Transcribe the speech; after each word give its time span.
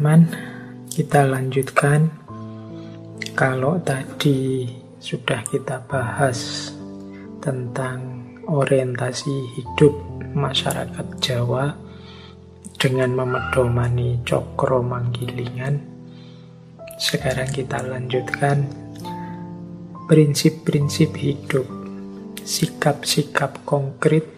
Teman-teman, 0.00 0.32
kita 0.88 1.28
lanjutkan. 1.28 2.08
Kalau 3.36 3.76
tadi 3.84 4.64
sudah 4.96 5.44
kita 5.44 5.84
bahas 5.84 6.72
tentang 7.44 8.00
orientasi 8.48 9.60
hidup 9.60 9.92
masyarakat 10.32 11.04
Jawa 11.20 11.76
dengan 12.80 13.12
memedomani 13.12 14.24
cokro 14.24 14.80
manggilingan, 14.80 15.84
sekarang 16.96 17.52
kita 17.52 17.84
lanjutkan 17.84 18.72
prinsip-prinsip 20.08 21.12
hidup, 21.12 21.68
sikap-sikap 22.40 23.68
konkret 23.68 24.32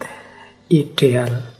ideal 0.67 1.55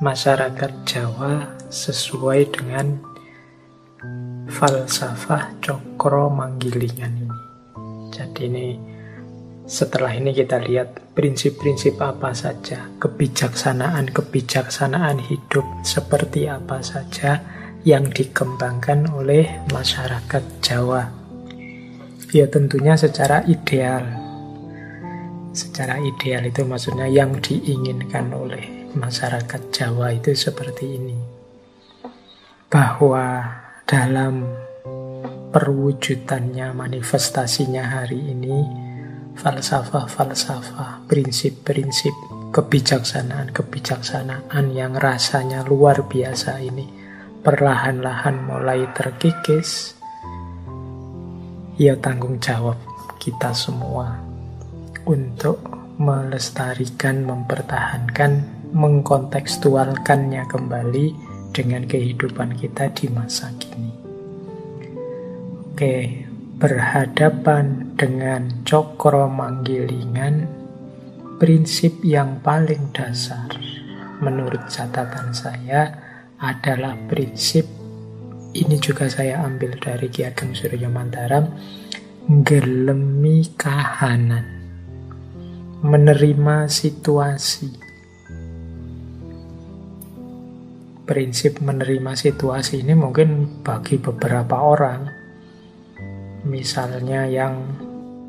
masyarakat 0.00 0.72
Jawa 0.88 1.52
sesuai 1.68 2.48
dengan 2.48 3.11
falsafah 4.50 5.62
cokro 5.62 6.26
manggilingan 6.32 7.26
ini. 7.26 7.38
Jadi 8.12 8.42
ini 8.50 8.66
setelah 9.62 10.10
ini 10.12 10.34
kita 10.34 10.58
lihat 10.58 11.14
prinsip-prinsip 11.14 11.94
apa 12.02 12.34
saja, 12.34 12.90
kebijaksanaan-kebijaksanaan 12.98 15.22
hidup 15.22 15.62
seperti 15.86 16.50
apa 16.50 16.82
saja 16.82 17.38
yang 17.86 18.10
dikembangkan 18.10 19.06
oleh 19.14 19.62
masyarakat 19.70 20.42
Jawa. 20.62 21.10
Ya 22.34 22.46
tentunya 22.50 22.98
secara 22.98 23.46
ideal. 23.46 24.02
Secara 25.52 26.00
ideal 26.00 26.48
itu 26.48 26.64
maksudnya 26.64 27.04
yang 27.04 27.36
diinginkan 27.38 28.32
oleh 28.32 28.88
masyarakat 28.96 29.68
Jawa 29.68 30.16
itu 30.16 30.32
seperti 30.32 30.96
ini 30.96 31.20
bahwa 32.72 33.44
dalam 33.84 34.48
perwujudannya 35.52 36.72
manifestasinya 36.72 38.00
hari 38.00 38.32
ini 38.32 38.64
falsafah-falsafah, 39.36 41.04
prinsip-prinsip 41.08 42.12
kebijaksanaan-kebijaksanaan 42.52 44.76
yang 44.76 44.92
rasanya 44.96 45.64
luar 45.64 46.02
biasa 46.04 46.60
ini 46.60 46.84
perlahan-lahan 47.40 48.44
mulai 48.44 48.84
terkikis 48.92 49.96
ya 51.80 51.96
tanggung 51.96 52.36
jawab 52.38 52.76
kita 53.16 53.56
semua 53.56 54.20
untuk 55.08 55.64
melestarikan, 55.98 57.24
mempertahankan, 57.24 58.44
mengkontekstualkannya 58.72 60.48
kembali 60.48 61.31
dengan 61.52 61.84
kehidupan 61.86 62.56
kita 62.56 62.90
di 62.96 63.06
masa 63.12 63.52
kini. 63.60 63.92
Oke, 65.72 66.26
berhadapan 66.56 67.94
dengan 67.96 68.64
cokro 68.64 69.28
manggilingan, 69.28 70.48
prinsip 71.36 72.00
yang 72.02 72.40
paling 72.40 72.92
dasar 72.96 73.52
menurut 74.24 74.66
catatan 74.72 75.34
saya 75.36 75.92
adalah 76.40 76.96
prinsip 77.06 77.82
ini 78.52 78.76
juga 78.76 79.08
saya 79.08 79.40
ambil 79.48 79.80
dari 79.80 80.12
Ki 80.12 80.28
Ageng 80.28 80.52
Surya 80.52 80.92
Mantaram 80.92 81.48
gelemi 82.44 83.48
kahanan 83.56 84.44
menerima 85.82 86.70
situasi 86.70 87.81
prinsip 91.02 91.58
menerima 91.58 92.14
situasi 92.14 92.86
ini 92.86 92.94
mungkin 92.94 93.60
bagi 93.62 93.98
beberapa 93.98 94.62
orang. 94.62 95.00
Misalnya 96.46 97.26
yang 97.26 97.54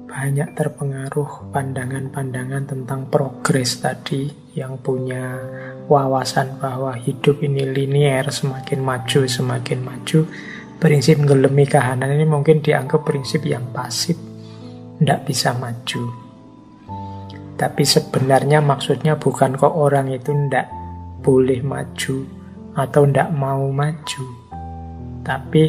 banyak 0.06 0.54
terpengaruh 0.54 1.50
pandangan-pandangan 1.50 2.70
tentang 2.70 3.10
progres 3.10 3.82
tadi 3.82 4.30
yang 4.54 4.78
punya 4.78 5.42
wawasan 5.90 6.62
bahwa 6.62 6.94
hidup 6.94 7.42
ini 7.42 7.66
linier 7.66 8.30
semakin 8.30 8.82
maju 8.82 9.26
semakin 9.26 9.80
maju. 9.82 10.20
Prinsip 10.78 11.18
ngelemi 11.18 11.66
kahanan 11.66 12.14
ini 12.14 12.28
mungkin 12.28 12.62
dianggap 12.62 13.02
prinsip 13.08 13.42
yang 13.48 13.72
pasif 13.74 14.20
tidak 15.00 15.26
bisa 15.26 15.56
maju. 15.58 16.04
Tapi 17.58 17.84
sebenarnya 17.86 18.60
maksudnya 18.60 19.16
bukan 19.16 19.56
kok 19.56 19.72
orang 19.72 20.12
itu 20.12 20.34
tidak 20.34 20.68
boleh 21.24 21.64
maju 21.64 22.43
atau 22.74 23.06
tidak 23.06 23.30
mau 23.34 23.70
maju. 23.70 24.26
Tapi 25.24 25.64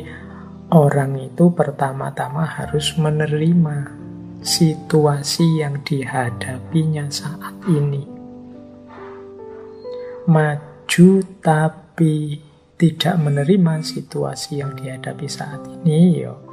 orang 0.72 1.20
itu 1.20 1.52
pertama-tama 1.52 2.42
harus 2.48 2.96
menerima 2.96 4.04
situasi 4.44 5.64
yang 5.64 5.80
dihadapinya 5.84 7.08
saat 7.08 7.54
ini. 7.68 8.04
Maju 10.24 11.08
tapi 11.44 12.40
tidak 12.80 13.16
menerima 13.20 13.84
situasi 13.84 14.64
yang 14.64 14.74
dihadapi 14.74 15.28
saat 15.28 15.62
ini, 15.68 16.24
yo 16.24 16.44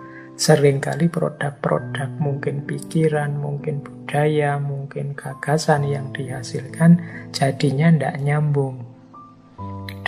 sering 0.42 0.82
kali 0.82 1.06
produk-produk 1.06 2.18
mungkin 2.18 2.66
pikiran, 2.66 3.38
mungkin 3.38 3.86
budaya, 3.86 4.58
mungkin 4.58 5.14
gagasan 5.14 5.86
yang 5.86 6.10
dihasilkan 6.10 6.98
jadinya 7.30 7.94
tidak 7.94 8.16
nyambung 8.26 8.91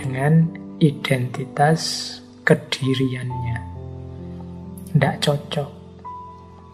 dengan 0.04 0.52
identitas 0.84 2.12
kediriannya. 2.44 3.58
Tidak 4.92 5.16
cocok. 5.24 5.72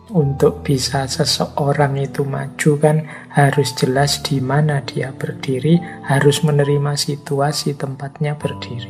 Untuk 0.09 0.65
bisa 0.65 1.05
seseorang 1.05 1.93
itu 2.01 2.25
maju 2.25 2.71
kan 2.81 3.05
harus 3.29 3.77
jelas 3.77 4.25
di 4.25 4.41
mana 4.41 4.81
dia 4.81 5.13
berdiri, 5.13 5.77
harus 6.09 6.41
menerima 6.41 6.97
situasi 6.97 7.77
tempatnya 7.77 8.33
berdiri. 8.33 8.89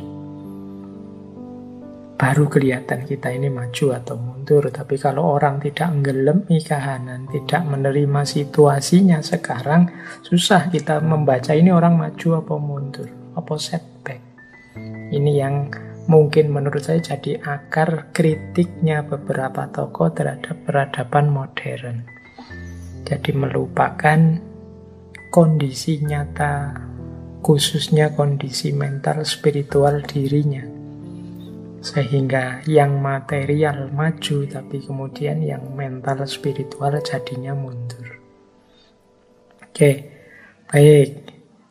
Baru 2.16 2.52
kelihatan 2.52 3.04
kita 3.08 3.32
ini 3.32 3.48
maju 3.48 3.96
atau 3.96 4.16
mundur. 4.16 4.68
Tapi 4.68 4.96
kalau 5.00 5.40
orang 5.40 5.56
tidak 5.60 5.88
menggelemi 5.88 6.60
kahanan, 6.60 7.24
tidak 7.32 7.64
menerima 7.64 8.28
situasinya 8.28 9.24
sekarang, 9.24 9.88
susah 10.24 10.68
kita 10.72 11.00
membaca 11.00 11.56
ini 11.56 11.72
orang 11.72 11.96
maju 11.96 12.28
apa 12.44 12.54
mundur, 12.60 13.08
apa 13.36 13.54
setback. 13.56 13.89
Ini 15.10 15.32
yang 15.34 15.74
mungkin 16.06 16.54
menurut 16.54 16.86
saya 16.86 17.02
jadi 17.02 17.42
akar 17.42 18.14
kritiknya 18.14 19.02
beberapa 19.02 19.66
tokoh 19.70 20.14
terhadap 20.14 20.54
peradaban 20.62 21.30
modern. 21.30 22.06
Jadi 23.02 23.30
melupakan 23.34 24.38
kondisi 25.34 25.98
nyata, 25.98 26.78
khususnya 27.42 28.14
kondisi 28.14 28.70
mental 28.70 29.26
spiritual 29.26 30.02
dirinya. 30.06 30.62
Sehingga 31.82 32.62
yang 32.70 33.02
material 33.02 33.90
maju, 33.90 34.46
tapi 34.46 34.78
kemudian 34.78 35.42
yang 35.42 35.74
mental 35.74 36.22
spiritual 36.30 37.02
jadinya 37.02 37.50
mundur. 37.56 38.20
Oke, 39.64 39.90
baik. 40.70 41.10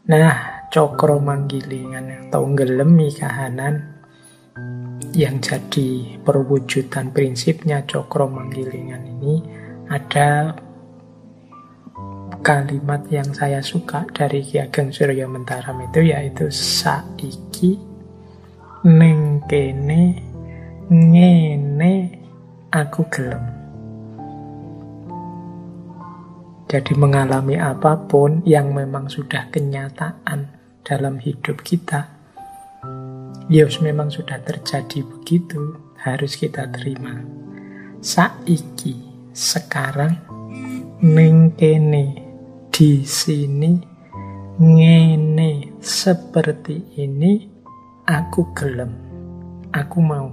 Nah, 0.10 0.59
cokro 0.70 1.18
manggilingan 1.18 2.30
atau 2.30 2.46
gelemi 2.54 3.10
kahanan. 3.10 3.98
Yang 5.10 5.36
jadi 5.50 5.90
perwujudan 6.22 7.10
prinsipnya 7.10 7.82
cokro 7.90 8.30
manggilingan 8.30 9.02
ini 9.18 9.42
ada 9.90 10.54
kalimat 12.46 13.02
yang 13.10 13.26
saya 13.34 13.60
suka 13.66 14.06
dari 14.14 14.46
Ki 14.46 14.62
Ageng 14.62 14.94
Surya 14.94 15.26
Mentaram 15.26 15.82
itu 15.82 16.14
yaitu 16.14 16.54
saiki 16.54 17.82
neng 18.86 19.42
kene 19.50 20.22
ngene 20.94 21.94
aku 22.70 23.02
gelem. 23.10 23.44
Jadi 26.70 26.94
mengalami 26.94 27.58
apa 27.58 27.98
pun 27.98 28.46
yang 28.46 28.78
memang 28.78 29.10
sudah 29.10 29.50
kenyataan 29.50 30.59
dalam 30.90 31.22
hidup 31.22 31.62
kita. 31.62 32.10
Ya 33.46 33.70
memang 33.86 34.10
sudah 34.10 34.42
terjadi 34.42 35.06
begitu, 35.06 35.78
harus 36.02 36.34
kita 36.34 36.66
terima. 36.74 37.22
Saiki, 38.02 38.98
sekarang, 39.30 40.18
nengkene, 41.06 42.26
di 42.74 43.06
sini, 43.06 43.78
ngene, 44.58 45.78
seperti 45.78 46.98
ini, 46.98 47.46
aku 48.10 48.50
gelem, 48.58 48.92
aku 49.70 50.00
mau. 50.02 50.30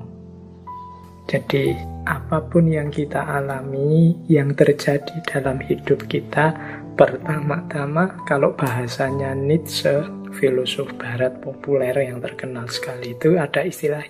Jadi 1.26 1.75
apa 2.06 2.38
pun 2.38 2.70
yang 2.70 2.87
kita 2.87 3.19
alami, 3.19 4.14
yang 4.31 4.55
terjadi 4.55 5.19
dalam 5.26 5.58
hidup 5.58 6.06
kita, 6.06 6.55
pertama-tama 6.94 8.23
kalau 8.31 8.55
bahasanya 8.55 9.35
Nietzsche, 9.35 10.06
filosof 10.37 10.93
barat 11.00 11.41
populer 11.41 11.97
yang 11.97 12.21
terkenal 12.21 12.69
sekali 12.69 13.17
itu 13.17 13.41
ada 13.41 13.65
istilah 13.65 14.05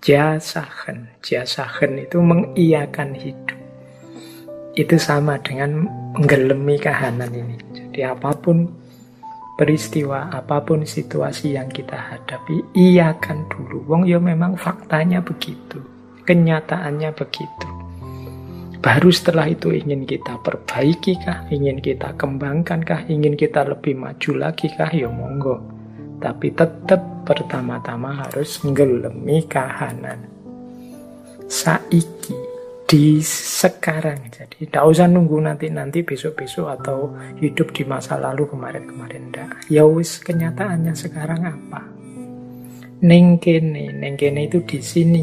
jasahen. 0.00 1.12
Jasahen 1.20 2.00
itu 2.00 2.22
mengiakan 2.22 3.12
hidup. 3.18 3.58
Itu 4.78 4.96
sama 4.96 5.36
dengan 5.42 5.84
menggelemi 6.16 6.78
kahanan 6.78 7.34
ini. 7.34 7.58
Jadi 7.74 8.00
apa 8.06 8.32
pun 8.32 8.70
peristiwa, 9.58 10.32
apa 10.32 10.62
pun 10.64 10.88
situasi 10.88 11.58
yang 11.58 11.68
kita 11.68 11.98
hadapi, 11.98 12.64
iakan 12.72 13.44
dulu. 13.52 13.84
Wong 13.90 14.08
ya 14.08 14.16
memang 14.16 14.56
faktanya 14.56 15.20
begitu. 15.20 15.82
Kenyataannya 16.24 17.10
begitu. 17.12 17.79
Baru 18.80 19.12
setelah 19.12 19.44
itu 19.44 19.76
ingin 19.76 20.08
kita 20.08 20.40
perbaiki 20.40 21.20
kah? 21.20 21.44
Ingin 21.52 21.84
kita 21.84 22.16
kembangkan 22.16 22.80
kah? 22.80 23.04
Ingin 23.12 23.36
kita 23.36 23.68
lebih 23.68 23.92
maju 23.92 24.30
lagi 24.40 24.72
kah? 24.72 24.88
Ya 24.88 25.12
monggo. 25.12 25.60
Tapi 26.16 26.48
tetap 26.56 27.00
pertama-tama 27.28 28.24
harus 28.24 28.64
ngelemi 28.64 29.44
kahanan. 29.44 30.24
Saiki 31.44 32.50
di 32.90 33.22
sekarang 33.22 34.34
jadi 34.34 34.66
tidak 34.66 34.82
usah 34.82 35.06
nunggu 35.06 35.38
nanti-nanti 35.38 36.02
besok-besok 36.02 36.66
atau 36.82 37.14
hidup 37.38 37.70
di 37.70 37.86
masa 37.86 38.18
lalu 38.18 38.50
kemarin-kemarin 38.50 39.30
ndak 39.30 39.70
ya 39.70 39.86
wis 39.86 40.18
kenyataannya 40.18 40.90
sekarang 40.98 41.38
apa 41.38 41.86
nengkene 42.98 43.94
nengkene 43.94 44.50
itu 44.50 44.58
di 44.66 44.82
sini 44.82 45.22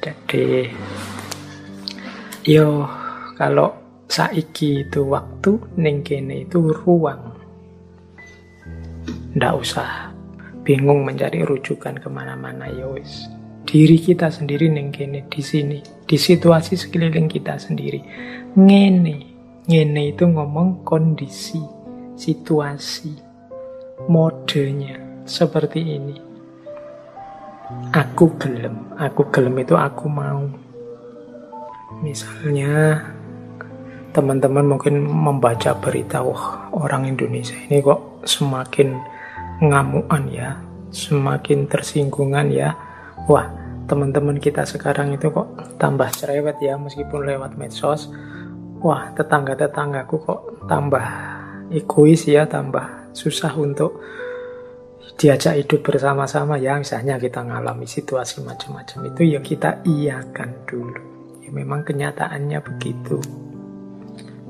jadi 0.00 0.72
Yo, 2.42 2.90
kalau 3.38 3.70
saiki 4.10 4.82
itu 4.82 5.06
waktu, 5.06 5.62
ning 5.78 6.02
kene 6.02 6.42
itu 6.42 6.74
ruang. 6.74 7.38
Ndak 9.38 9.54
usah 9.62 10.10
bingung 10.66 11.06
mencari 11.06 11.46
rujukan 11.46 12.02
ke 12.02 12.10
mana-mana 12.10 12.66
ya 12.66 12.90
wis. 12.90 13.30
Diri 13.62 13.94
kita 13.94 14.26
sendiri 14.26 14.66
ning 14.74 14.90
kene 14.90 15.30
di 15.30 15.38
sini, 15.38 15.78
di 16.02 16.18
situasi 16.18 16.74
sekeliling 16.74 17.30
kita 17.30 17.62
sendiri. 17.62 18.02
Ngene, 18.58 19.16
ngene 19.70 20.10
itu 20.10 20.26
ngomong 20.26 20.82
kondisi, 20.82 21.62
situasi, 22.18 23.14
modenya 24.10 24.98
seperti 25.30 25.78
ini. 25.78 26.18
Aku 27.94 28.34
gelem, 28.34 28.98
aku 28.98 29.30
gelem 29.30 29.62
itu 29.62 29.78
aku 29.78 30.10
mau 30.10 30.61
Misalnya 32.02 32.98
teman-teman 34.10 34.74
mungkin 34.74 35.06
membaca 35.06 35.70
berita, 35.78 36.20
wah 36.20 36.66
orang 36.74 37.06
Indonesia 37.06 37.54
ini 37.70 37.78
kok 37.78 38.26
semakin 38.26 38.98
ngamuan 39.62 40.26
ya, 40.26 40.58
semakin 40.90 41.70
tersinggungan 41.70 42.50
ya. 42.50 42.74
Wah, 43.30 43.46
teman-teman 43.86 44.42
kita 44.42 44.66
sekarang 44.66 45.14
itu 45.14 45.30
kok 45.30 45.78
tambah 45.78 46.10
cerewet 46.10 46.58
ya 46.58 46.74
meskipun 46.74 47.22
lewat 47.22 47.54
medsos. 47.54 48.10
Wah, 48.82 49.14
tetangga-tetanggaku 49.14 50.16
kok 50.26 50.40
tambah 50.66 51.06
egois 51.70 52.26
ya, 52.26 52.50
tambah 52.50 53.14
susah 53.14 53.54
untuk 53.54 54.02
diajak 55.14 55.54
hidup 55.54 55.86
bersama-sama 55.86 56.56
ya 56.56 56.80
misalnya 56.80 57.20
kita 57.20 57.44
ngalami 57.44 57.84
situasi 57.84 58.42
macam-macam 58.42 59.12
itu 59.12 59.22
ya 59.36 59.40
kita 59.44 59.84
iakan 59.84 60.50
dulu 60.64 61.11
memang 61.52 61.84
kenyataannya 61.84 62.58
begitu. 62.64 63.20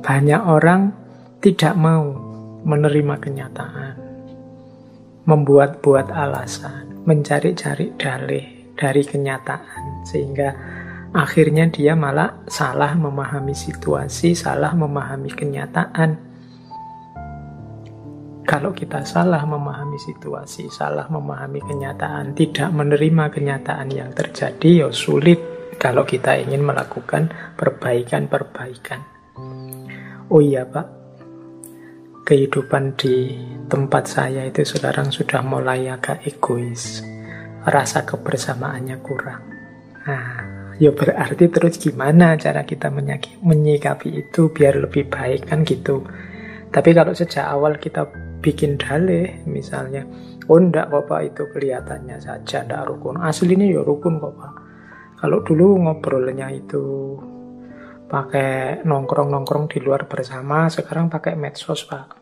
Banyak 0.02 0.42
orang 0.46 0.94
tidak 1.42 1.74
mau 1.74 2.14
menerima 2.62 3.18
kenyataan, 3.18 3.94
membuat-buat 5.26 6.14
alasan, 6.14 7.02
mencari-cari 7.02 7.90
dalih 7.98 8.46
dari 8.78 9.02
kenyataan, 9.02 10.06
sehingga 10.06 10.54
akhirnya 11.10 11.66
dia 11.70 11.98
malah 11.98 12.46
salah 12.46 12.94
memahami 12.94 13.54
situasi, 13.54 14.38
salah 14.38 14.70
memahami 14.74 15.30
kenyataan. 15.34 16.10
Kalau 18.42 18.74
kita 18.74 19.06
salah 19.06 19.46
memahami 19.46 20.02
situasi, 20.02 20.66
salah 20.66 21.06
memahami 21.06 21.62
kenyataan, 21.62 22.34
tidak 22.34 22.74
menerima 22.74 23.30
kenyataan 23.30 23.86
yang 23.90 24.10
terjadi, 24.10 24.86
ya 24.86 24.90
sulit 24.90 25.51
kalau 25.82 26.06
kita 26.06 26.38
ingin 26.38 26.62
melakukan 26.62 27.34
perbaikan-perbaikan. 27.58 29.02
Oh 30.30 30.38
iya 30.38 30.62
Pak, 30.62 30.86
kehidupan 32.22 32.94
di 32.94 33.34
tempat 33.66 34.06
saya 34.06 34.46
itu 34.46 34.62
sekarang 34.62 35.10
sudah 35.10 35.42
mulai 35.42 35.90
agak 35.90 36.22
egois. 36.22 37.02
Rasa 37.66 38.06
kebersamaannya 38.06 38.96
kurang. 39.02 39.42
Nah, 40.06 40.38
ya 40.78 40.94
berarti 40.94 41.50
terus 41.50 41.82
gimana 41.82 42.38
cara 42.38 42.62
kita 42.62 42.86
menyikapi 43.42 44.22
itu 44.22 44.54
biar 44.54 44.78
lebih 44.86 45.10
baik 45.10 45.50
kan 45.50 45.66
gitu. 45.66 46.06
Tapi 46.70 46.94
kalau 46.94 47.10
sejak 47.10 47.42
awal 47.42 47.74
kita 47.82 48.06
bikin 48.38 48.78
dalih 48.78 49.34
misalnya, 49.50 50.06
oh 50.46 50.62
ndak 50.62 50.94
kok 50.94 51.22
itu 51.26 51.42
kelihatannya 51.50 52.22
saja 52.22 52.62
ndak 52.62 52.86
rukun. 52.86 53.18
Aslinya 53.18 53.66
ya 53.66 53.82
rukun 53.82 54.22
kok 54.22 54.34
Pak 54.38 54.71
kalau 55.22 55.38
dulu 55.46 55.78
ngobrolnya 55.78 56.50
itu 56.50 57.14
pakai 58.10 58.82
nongkrong-nongkrong 58.82 59.70
di 59.70 59.78
luar 59.78 60.10
bersama, 60.10 60.66
sekarang 60.66 61.06
pakai 61.06 61.38
medsos, 61.38 61.86
Pak. 61.86 62.18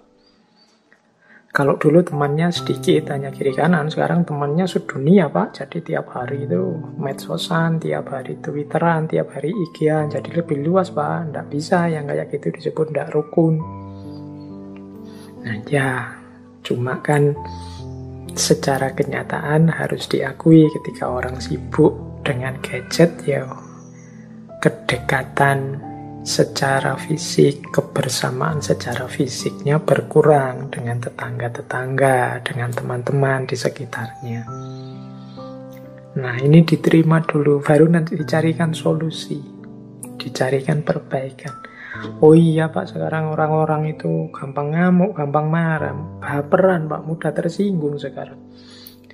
Kalau 1.49 1.81
dulu 1.81 2.05
temannya 2.05 2.52
sedikit, 2.52 3.08
hanya 3.17 3.32
kiri 3.32 3.56
kanan, 3.56 3.88
sekarang 3.88 4.29
temannya 4.29 4.69
sedunia, 4.69 5.32
Pak. 5.32 5.56
Jadi 5.56 5.81
tiap 5.81 6.12
hari 6.12 6.44
itu 6.44 6.76
medsosan, 7.00 7.81
tiap 7.81 8.12
hari 8.12 8.37
twitteran, 8.37 9.08
tiap 9.08 9.32
hari 9.32 9.49
ig 9.49 9.81
Jadi 9.81 10.31
lebih 10.37 10.61
luas, 10.61 10.93
Pak. 10.93 11.32
Nggak 11.32 11.47
bisa 11.49 11.88
yang 11.88 12.05
kayak 12.05 12.29
gitu 12.29 12.52
disebut 12.52 12.93
nggak 12.93 13.17
rukun. 13.17 13.56
Nah, 15.41 15.56
ya, 15.73 16.20
cuma 16.61 17.00
kan 17.00 17.32
secara 18.37 18.93
kenyataan 18.93 19.73
harus 19.73 20.05
diakui 20.05 20.69
ketika 20.69 21.09
orang 21.09 21.40
sibuk 21.40 22.10
dengan 22.23 22.57
gadget 22.61 23.17
ya 23.25 23.49
kedekatan 24.61 25.81
secara 26.21 27.00
fisik, 27.00 27.73
kebersamaan 27.73 28.61
secara 28.61 29.09
fisiknya 29.09 29.81
berkurang 29.81 30.69
dengan 30.69 31.00
tetangga-tetangga, 31.00 32.45
dengan 32.45 32.69
teman-teman 32.69 33.49
di 33.49 33.57
sekitarnya. 33.57 34.45
Nah, 36.21 36.37
ini 36.43 36.61
diterima 36.61 37.25
dulu, 37.25 37.65
baru 37.65 37.89
nanti 37.89 38.21
dicarikan 38.21 38.77
solusi, 38.77 39.41
dicarikan 40.21 40.85
perbaikan. 40.85 41.57
Oh 42.21 42.37
iya 42.37 42.69
Pak, 42.69 42.93
sekarang 42.93 43.33
orang-orang 43.33 43.97
itu 43.97 44.29
gampang 44.31 44.77
ngamuk, 44.77 45.17
gampang 45.17 45.47
marah, 45.49 45.97
baperan 46.21 46.85
Pak, 46.85 47.00
mudah 47.09 47.33
tersinggung 47.33 47.97
sekarang. 47.97 48.39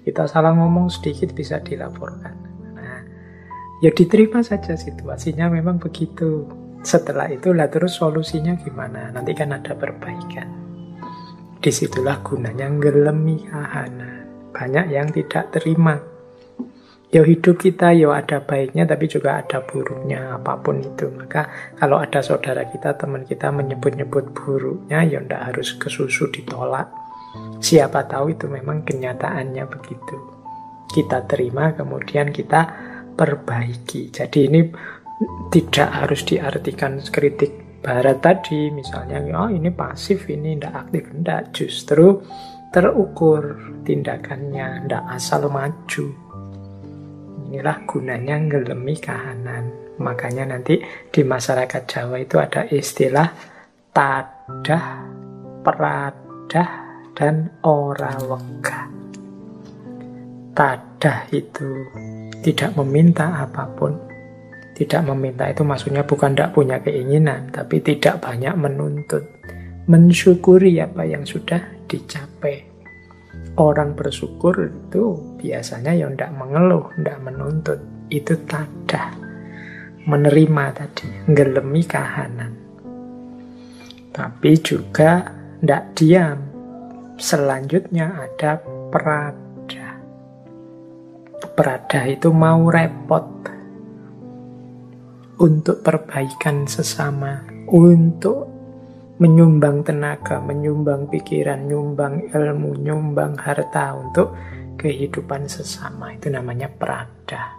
Kita 0.06 0.26
salah 0.30 0.54
ngomong 0.54 0.90
sedikit 0.90 1.34
bisa 1.34 1.58
dilaporkan. 1.62 2.55
Ya 3.84 3.92
diterima 3.92 4.40
saja 4.40 4.72
situasinya 4.72 5.52
memang 5.52 5.76
begitu. 5.76 6.48
Setelah 6.80 7.28
itu 7.28 7.52
lah 7.52 7.68
terus 7.68 8.00
solusinya 8.00 8.56
gimana? 8.56 9.12
Nanti 9.12 9.36
kan 9.36 9.52
ada 9.52 9.76
perbaikan. 9.76 10.48
Di 11.60 11.68
situlah 11.68 12.24
gunanya 12.24 12.72
ngelemi 12.72 13.44
kahana. 13.44 14.24
Banyak 14.56 14.86
yang 14.88 15.12
tidak 15.12 15.52
terima. 15.52 16.00
Ya 17.12 17.20
hidup 17.20 17.60
kita 17.60 17.92
ya 17.92 18.16
ada 18.16 18.40
baiknya 18.40 18.88
tapi 18.88 19.12
juga 19.12 19.44
ada 19.44 19.60
buruknya 19.60 20.40
apa 20.40 20.56
pun 20.56 20.80
itu. 20.80 21.12
Maka 21.12 21.76
kalau 21.76 22.00
ada 22.00 22.24
saudara 22.24 22.64
kita, 22.64 22.96
teman 22.96 23.28
kita 23.28 23.52
menyebut-nyebut 23.52 24.32
buruknya 24.32 25.04
ya 25.04 25.20
ndak 25.20 25.52
harus 25.52 25.76
kesusu 25.76 26.32
ditolak. 26.32 26.88
Siapa 27.60 28.08
tahu 28.08 28.32
itu 28.32 28.48
memang 28.48 28.88
kenyataannya 28.88 29.64
begitu. 29.68 30.16
Kita 30.88 31.28
terima 31.28 31.76
kemudian 31.76 32.32
kita 32.32 32.60
perbaiki. 33.16 34.12
Jadi 34.12 34.38
ini 34.46 34.60
tidak 35.48 36.04
harus 36.04 36.22
diartikan 36.28 37.00
kritik 37.00 37.80
barat 37.80 38.20
tadi. 38.20 38.68
Misalnya 38.68 39.24
oh 39.40 39.48
ini 39.48 39.72
pasif 39.72 40.28
ini 40.28 40.54
tidak 40.54 40.86
aktif. 40.86 41.08
Tidak 41.10 41.42
justru 41.56 42.06
terukur 42.68 43.42
tindakannya 43.88 44.84
tidak 44.84 45.04
asal 45.16 45.48
maju. 45.48 46.06
Inilah 47.48 47.78
gunanya 47.88 48.36
ngelemi 48.36 49.00
kahanan. 49.00 49.96
Makanya 49.96 50.52
nanti 50.52 50.76
di 51.08 51.22
masyarakat 51.24 51.82
Jawa 51.88 52.20
itu 52.20 52.36
ada 52.36 52.68
istilah 52.68 53.32
tadah 53.96 54.84
peradah 55.64 56.70
dan 57.16 57.48
ora 57.64 58.12
wegah. 58.20 58.84
Tadah 60.52 61.18
itu 61.32 61.68
tidak 62.46 62.78
meminta 62.78 63.42
apa 63.42 63.66
pun. 63.74 63.98
Tidak 64.78 65.02
meminta 65.10 65.50
itu 65.50 65.66
maksudnya 65.66 66.06
bukan 66.06 66.38
tidak 66.38 66.54
punya 66.54 66.78
keinginan, 66.78 67.50
tapi 67.50 67.82
tidak 67.82 68.22
banyak 68.22 68.54
menuntut. 68.54 69.26
mensyukuri 69.86 70.82
apa 70.82 71.06
yang 71.06 71.22
sudah 71.22 71.62
dicapai. 71.86 72.58
Orang 73.54 73.94
bersyukur 73.94 74.66
itu 74.66 75.14
biasanya 75.38 75.94
ya 75.94 76.10
tidak 76.10 76.34
mengeluh, 76.34 76.90
tidak 76.98 77.22
menuntut. 77.22 77.78
Itu 78.10 78.34
tadah. 78.50 79.14
Menerima 80.10 80.64
tadi, 80.74 81.06
ngelemi 81.30 81.86
kahanan. 81.86 82.52
Tapi 84.10 84.50
juga 84.58 85.30
tidak 85.62 85.82
diam. 85.94 86.38
Selanjutnya 87.14 88.26
ada 88.26 88.58
perada. 88.90 89.45
Perada 91.56 92.04
itu 92.04 92.28
mau 92.36 92.68
repot 92.68 93.24
untuk 95.40 95.80
perbaikan 95.80 96.68
sesama, 96.68 97.48
untuk 97.72 98.44
menyumbang 99.16 99.80
tenaga, 99.80 100.36
menyumbang 100.44 101.08
pikiran, 101.08 101.64
nyumbang 101.64 102.28
ilmu, 102.28 102.76
nyumbang 102.76 103.40
harta 103.40 103.96
untuk 103.96 104.36
kehidupan 104.76 105.48
sesama. 105.48 106.12
Itu 106.12 106.28
namanya 106.28 106.68
perada. 106.68 107.56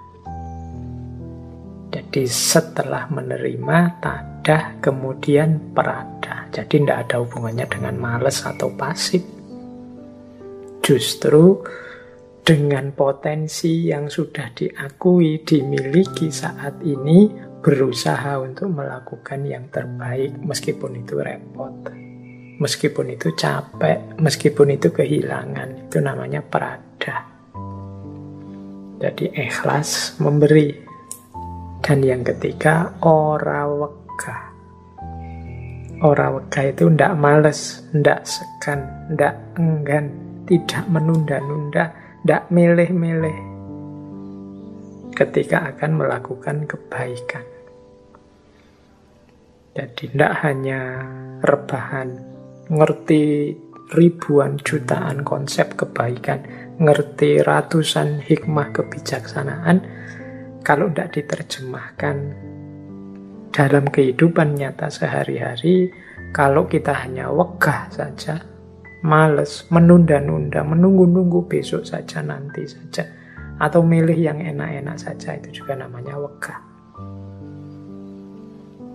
Jadi 1.89 2.29
setelah 2.29 3.09
menerima 3.09 3.77
tadah, 3.97 4.77
kemudian 4.77 5.73
perada. 5.73 6.45
Jadi 6.53 6.85
tidak 6.85 7.09
ada 7.09 7.25
hubungannya 7.25 7.65
dengan 7.65 7.97
males 7.97 8.45
atau 8.45 8.69
pasif. 8.77 9.25
Justru 10.85 11.65
dengan 12.47 12.95
potensi 12.95 13.91
yang 13.91 14.07
sudah 14.07 14.55
diakui, 14.55 15.43
dimiliki 15.43 16.31
saat 16.31 16.79
ini, 16.79 17.27
berusaha 17.59 18.39
untuk 18.39 18.71
melakukan 18.71 19.43
yang 19.43 19.67
terbaik 19.67 20.31
meskipun 20.39 21.03
itu 21.03 21.19
repot. 21.19 21.91
Meskipun 22.63 23.19
itu 23.19 23.35
capek, 23.35 24.15
meskipun 24.23 24.79
itu 24.79 24.95
kehilangan, 24.95 25.91
itu 25.91 25.99
namanya 25.99 26.39
perada. 26.39 27.27
Jadi 28.95 29.27
ikhlas 29.35 30.15
memberi. 30.23 30.71
Dan 31.83 31.99
yang 31.99 32.23
ketiga, 32.23 32.95
ora 33.03 33.67
wega. 33.67 34.37
Ora 35.99 36.31
wega 36.31 36.61
itu 36.63 36.87
ndak 36.87 37.11
males, 37.19 37.83
ndak 37.91 38.23
segan, 38.23 38.87
ndak 39.11 39.35
enggan, 39.59 40.07
tidak 40.47 40.87
menunda-nunda, 40.87 42.06
ndak 42.27 42.51
milih-milih 42.51 43.39
ketika 45.15 45.71
akan 45.71 45.95
melakukan 45.95 46.67
kebaikan. 46.67 47.47
Jadi 49.71 50.11
tidak 50.11 50.43
hanya 50.43 51.07
rebahan, 51.39 52.19
ngerti 52.67 53.55
ribuan 53.95 54.59
jutaan 54.59 55.23
konsep 55.23 55.79
kebaikan, 55.79 56.43
ngerti 56.83 57.39
ratusan 57.39 58.19
hikmah 58.19 58.75
kebijaksanaan, 58.75 59.87
kalau 60.67 60.91
tidak 60.91 61.15
diterjemahkan 61.15 62.35
dalam 63.55 63.87
kehidupan 63.87 64.59
nyata 64.59 64.91
sehari-hari, 64.91 65.95
kalau 66.35 66.67
kita 66.67 66.91
hanya 66.91 67.31
wegah 67.31 67.87
saja, 67.87 68.56
males, 69.05 69.67
menunda-nunda, 69.69 70.65
menunggu-nunggu 70.65 71.45
besok 71.45 71.85
saja, 71.85 72.23
nanti 72.23 72.65
saja, 72.65 73.05
atau 73.61 73.85
milih 73.85 74.17
yang 74.17 74.39
enak-enak 74.41 74.97
saja, 74.97 75.37
itu 75.37 75.61
juga 75.61 75.77
namanya 75.77 76.17
wegah 76.17 76.77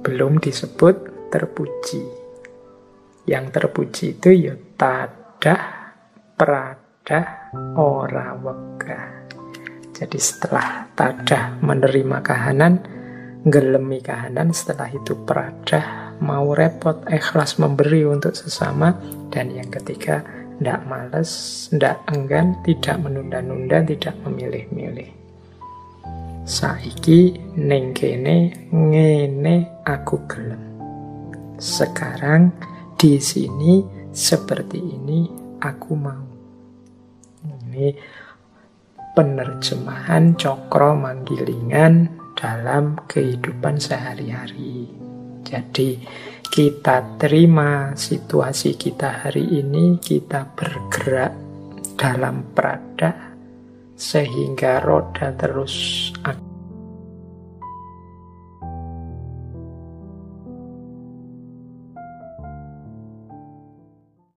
belum 0.03 0.43
disebut 0.43 1.31
terpuji. 1.31 2.03
Yang 3.23 3.45
terpuji 3.55 4.19
itu 4.19 4.51
ya 4.51 4.55
tadah, 4.75 5.95
pradah, 6.35 7.55
ora 7.79 8.35
wega. 8.35 9.23
Jadi 9.95 10.19
setelah 10.19 10.91
tadah 10.99 11.63
menerima 11.63 12.19
kahanan, 12.19 12.83
gelemi 13.47 14.03
kahanan, 14.03 14.51
setelah 14.51 14.91
itu 14.91 15.15
pradah, 15.23 16.12
mau 16.23 16.55
repot, 16.55 17.03
ikhlas 17.11 17.59
memberi 17.59 18.07
untuk 18.07 18.39
sesama, 18.39 18.95
dan 19.35 19.51
yang 19.51 19.69
ketiga, 19.75 20.23
tidak 20.63 20.81
males, 20.87 21.67
tidak 21.75 21.99
enggan, 22.15 22.55
tidak 22.63 22.97
menunda-nunda, 23.03 23.83
tidak 23.83 24.15
memilih-milih 24.23 25.23
saiki 26.43 27.39
ning 27.55 27.95
kene 27.95 28.51
ngene 28.75 29.87
aku 29.87 30.19
gelem. 30.27 30.63
Sekarang 31.63 32.51
di 32.99 33.23
sini 33.23 33.83
seperti 34.11 34.79
ini 34.83 35.31
aku 35.63 35.93
mau. 35.95 36.27
Ini 37.47 37.95
penerjemahan 39.15 40.35
cokro 40.35 40.99
manggilingan 40.99 42.11
dalam 42.35 42.99
kehidupan 43.07 43.79
sehari-hari. 43.79 44.91
Jadi 45.43 45.99
kita 46.53 47.19
terima 47.19 47.97
situasi 47.99 48.79
kita 48.79 49.27
hari 49.27 49.63
ini, 49.63 49.99
kita 49.99 50.47
bergerak 50.55 51.33
dalam 51.99 52.51
perada 52.55 53.33
sehingga 53.95 54.83
roda 54.83 55.31
terus 55.35 56.11